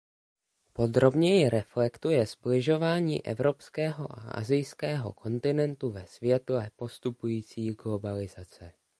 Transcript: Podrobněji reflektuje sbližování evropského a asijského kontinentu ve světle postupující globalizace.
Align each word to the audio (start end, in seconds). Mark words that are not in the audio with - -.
Podrobněji 0.73 1.49
reflektuje 1.49 2.25
sbližování 2.27 3.25
evropského 3.25 4.11
a 4.11 4.15
asijského 4.19 5.13
kontinentu 5.13 5.91
ve 5.91 6.05
světle 6.05 6.71
postupující 6.75 7.69
globalizace. 7.71 8.71